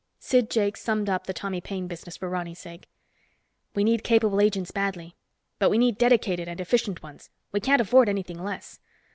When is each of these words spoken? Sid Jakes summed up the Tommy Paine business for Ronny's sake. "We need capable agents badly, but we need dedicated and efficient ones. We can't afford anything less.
Sid 0.17 0.49
Jakes 0.49 0.81
summed 0.81 1.09
up 1.09 1.27
the 1.27 1.31
Tommy 1.33 1.61
Paine 1.61 1.85
business 1.85 2.17
for 2.17 2.27
Ronny's 2.27 2.57
sake. 2.57 2.89
"We 3.75 3.83
need 3.83 4.03
capable 4.03 4.41
agents 4.41 4.71
badly, 4.71 5.15
but 5.59 5.69
we 5.69 5.77
need 5.77 5.99
dedicated 5.99 6.47
and 6.47 6.59
efficient 6.59 7.03
ones. 7.03 7.29
We 7.51 7.59
can't 7.59 7.81
afford 7.81 8.09
anything 8.09 8.43
less. 8.43 8.79